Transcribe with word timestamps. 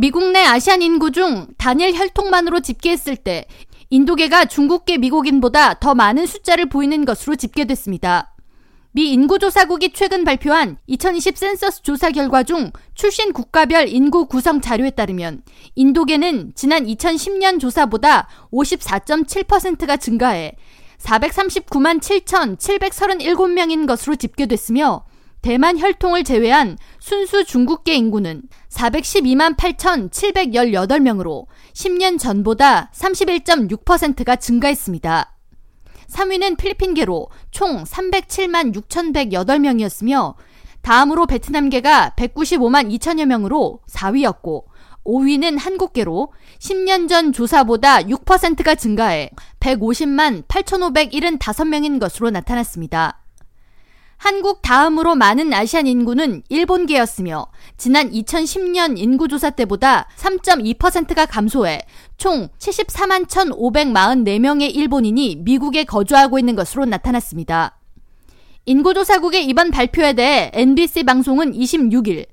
미국 0.00 0.32
내 0.32 0.42
아시안 0.42 0.80
인구 0.80 1.12
중 1.12 1.46
단일 1.58 1.94
혈통만으로 1.94 2.60
집계했을 2.60 3.16
때 3.16 3.44
인도계가 3.90 4.46
중국계 4.46 4.96
미국인보다 4.96 5.74
더 5.74 5.94
많은 5.94 6.24
숫자를 6.24 6.70
보이는 6.70 7.04
것으로 7.04 7.36
집계됐습니다. 7.36 8.34
미 8.92 9.10
인구조사국이 9.12 9.92
최근 9.92 10.24
발표한 10.24 10.78
2020 10.86 11.36
센서스 11.36 11.82
조사 11.82 12.10
결과 12.12 12.44
중 12.44 12.70
출신 12.94 13.34
국가별 13.34 13.88
인구 13.88 14.24
구성 14.24 14.62
자료에 14.62 14.88
따르면 14.88 15.42
인도계는 15.74 16.52
지난 16.54 16.86
2010년 16.86 17.60
조사보다 17.60 18.26
54.7%가 18.50 19.98
증가해 19.98 20.56
439만 20.98 22.00
7,737명인 22.00 23.86
것으로 23.86 24.16
집계됐으며 24.16 25.04
대만 25.42 25.78
혈통을 25.78 26.24
제외한 26.24 26.76
순수 26.98 27.44
중국계 27.44 27.94
인구는 27.94 28.42
412만 28.68 29.56
8,718명으로 29.56 31.46
10년 31.72 32.18
전보다 32.18 32.90
31.6%가 32.94 34.36
증가했습니다. 34.36 35.36
3위는 36.08 36.58
필리핀계로 36.58 37.28
총 37.50 37.84
307만 37.84 38.74
6,108명이었으며 38.74 40.34
다음으로 40.82 41.26
베트남계가 41.26 42.14
195만 42.16 42.94
2천여 42.98 43.24
명으로 43.26 43.80
4위였고 43.88 44.64
5위는 45.06 45.58
한국계로 45.58 46.32
10년 46.58 47.08
전 47.08 47.32
조사보다 47.32 48.02
6%가 48.02 48.74
증가해 48.74 49.30
150만 49.60 50.46
8,575명인 50.46 51.98
것으로 51.98 52.30
나타났습니다. 52.30 53.19
한국 54.20 54.60
다음으로 54.60 55.14
많은 55.14 55.50
아시안 55.54 55.86
인구는 55.86 56.42
일본계였으며 56.50 57.46
지난 57.78 58.10
2010년 58.10 58.98
인구조사 58.98 59.48
때보다 59.48 60.08
3.2%가 60.18 61.24
감소해 61.24 61.80
총 62.18 62.50
74만 62.58 63.26
1,544명의 63.26 64.76
일본인이 64.76 65.36
미국에 65.36 65.84
거주하고 65.84 66.38
있는 66.38 66.54
것으로 66.54 66.84
나타났습니다. 66.84 67.78
인구조사국의 68.66 69.46
이번 69.46 69.70
발표에 69.70 70.12
대해 70.12 70.50
NBC 70.52 71.04
방송은 71.04 71.54
26일 71.54 72.26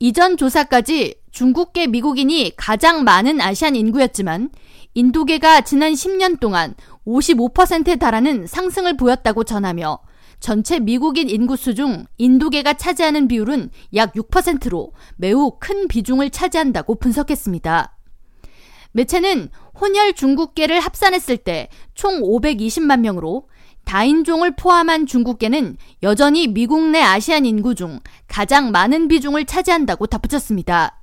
이전 0.00 0.36
조사까지 0.36 1.14
중국계 1.30 1.86
미국인이 1.86 2.52
가장 2.58 3.04
많은 3.04 3.40
아시안 3.40 3.74
인구였지만 3.74 4.50
인도계가 4.92 5.62
지난 5.62 5.94
10년 5.94 6.40
동안 6.40 6.74
55%에 7.06 7.96
달하는 7.96 8.46
상승을 8.46 8.98
보였다고 8.98 9.44
전하며 9.44 9.98
전체 10.42 10.80
미국인 10.80 11.30
인구수 11.30 11.76
중 11.76 12.04
인도계가 12.18 12.74
차지하는 12.74 13.28
비율은 13.28 13.70
약 13.94 14.12
6%로 14.14 14.92
매우 15.16 15.52
큰 15.60 15.86
비중을 15.86 16.30
차지한다고 16.30 16.96
분석했습니다. 16.96 17.96
매체는 18.90 19.50
혼혈 19.80 20.14
중국계를 20.14 20.80
합산했을 20.80 21.38
때 21.38 21.70
총 21.94 22.20
520만 22.22 23.00
명으로 23.00 23.48
다인종을 23.84 24.56
포함한 24.56 25.06
중국계는 25.06 25.76
여전히 26.02 26.48
미국 26.48 26.90
내 26.90 27.00
아시안 27.00 27.46
인구 27.46 27.76
중 27.76 28.00
가장 28.26 28.72
많은 28.72 29.06
비중을 29.06 29.44
차지한다고 29.44 30.08
덧붙였습니다. 30.08 31.00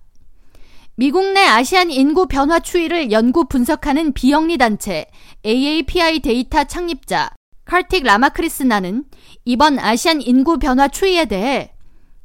미국 0.98 1.32
내 1.32 1.40
아시안 1.46 1.92
인구 1.92 2.28
변화 2.28 2.60
추이를 2.60 3.14
연구 3.14 3.46
분석하는 3.46 4.12
비영리 4.12 4.58
단체 4.58 5.06
AAPI 5.46 6.20
데이터 6.20 6.66
창립자 6.66 7.39
칼틱 7.70 8.04
라마크리스나는 8.04 9.04
이번 9.46 9.78
아시안 9.78 10.24
인구 10.24 10.58
변화 10.58 10.88
추이에 10.88 11.26
대해 11.26 11.72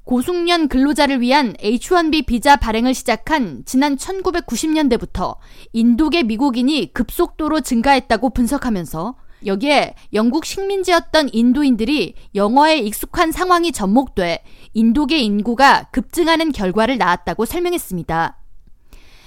고숙련 0.05 0.69
근로자를 0.69 1.21
위한 1.21 1.53
H1B 1.61 2.25
비자 2.25 2.57
발행을 2.57 2.95
시작한 2.95 3.63
지난 3.67 3.97
1990년대부터 3.97 5.37
인도계 5.75 6.23
미국인이 6.23 6.95
급속도로 6.95 7.61
증가했다고 7.61 8.31
분석하면서 8.31 9.17
여기에 9.45 9.95
영국 10.15 10.47
식민지였던 10.47 11.29
인도인들이 11.35 12.15
영어에 12.35 12.79
익숙한 12.79 13.31
상황이 13.31 13.71
접목돼 13.71 14.43
인도계 14.73 15.19
인구가 15.19 15.83
급증하는 15.91 16.53
결과를 16.53 16.97
낳았다고 16.97 17.45
설명했습니다. 17.45 18.44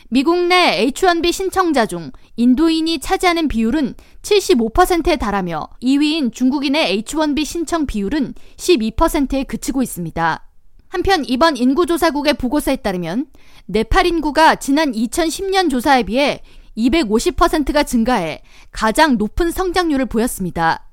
미국 0.10 0.38
내 0.48 0.88
H1B 0.88 1.34
신청자 1.34 1.86
중 1.86 2.12
인도인이 2.38 3.00
차지하는 3.00 3.50
비율은 3.50 3.96
75%에 4.22 5.18
달하며 5.18 5.68
2위인 5.82 6.32
중국인의 6.32 7.04
H1B 7.04 7.44
신청 7.44 7.86
비율은 7.86 8.34
12%에 8.56 9.44
그치고 9.44 9.84
있습니다. 9.84 10.48
한편 10.88 11.26
이번 11.26 11.58
인구조사국의 11.58 12.36
보고서에 12.36 12.78
따르면 12.78 13.26
네팔 13.66 14.06
인구가 14.06 14.56
지난 14.56 14.94
2010년 14.94 15.70
조사에 15.70 16.04
비해 16.04 16.42
250%가 16.78 17.84
증가해 17.84 18.42
가장 18.72 19.18
높은 19.18 19.52
성장률을 19.52 20.06
보였습니다. 20.06 20.88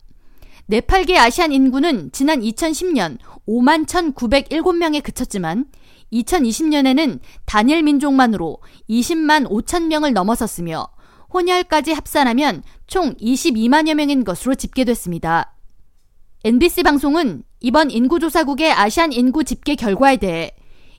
네팔계 0.67 1.19
아시안 1.19 1.53
인구는 1.53 2.11
지난 2.11 2.41
2010년 2.41 3.19
5만 3.47 3.87
1,907명에 3.87 5.05
그쳤지만 5.05 5.67
2020년에는 6.15 7.21
단일 7.45 7.83
민족만으로 7.83 8.59
20만 8.89 9.49
5천 9.49 9.87
명을 9.87 10.13
넘어섰으며 10.13 10.89
혼혈까지 11.33 11.93
합산하면 11.93 12.63
총 12.87 13.15
22만여 13.17 13.95
명인 13.95 14.25
것으로 14.25 14.55
집계됐습니다. 14.55 15.55
NBC 16.45 16.83
방송은 16.85 17.43
이번 17.61 17.91
인구조사국의 17.91 18.73
아시안 18.73 19.13
인구 19.13 19.45
집계 19.45 19.75
결과에 19.75 20.19
대해 20.19 20.53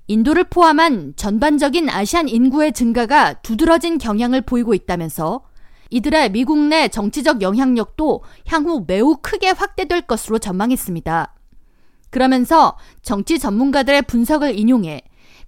인도를 0.08 0.46
포함한 0.46 1.14
전반적인 1.16 1.90
아시안 1.90 2.28
인구의 2.28 2.74
증가가 2.74 3.34
두드러진 3.34 3.98
경향을 3.98 4.42
보이고 4.42 4.74
있다면서 4.74 5.44
이들의 5.92 6.32
미국 6.32 6.58
내 6.58 6.88
정치적 6.88 7.42
영향력도 7.42 8.24
향후 8.48 8.84
매우 8.86 9.18
크게 9.22 9.52
확대될 9.52 10.02
것으로 10.02 10.40
전망했습니다. 10.40 11.35
그러면서 12.16 12.78
정치 13.02 13.40
전문가들의 13.40 14.04
분석을 14.04 14.58
인용해 14.58 15.02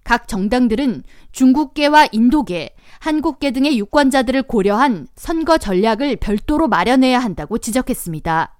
각 0.04 0.28
정당들은 0.28 1.02
중국계와 1.32 2.08
인도계, 2.12 2.76
한국계 3.00 3.52
등의 3.52 3.78
유권자들을 3.78 4.42
고려한 4.42 5.06
선거 5.16 5.56
전략을 5.56 6.16
별도로 6.16 6.68
마련해야 6.68 7.20
한다고 7.20 7.56
지적했습니다. 7.56 8.54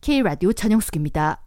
K라디오 0.00 0.52
전영숙입니다. 0.52 1.42